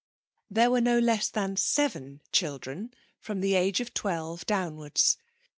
[0.49, 5.19] There were no less than seven children, from the age of twelve downwards.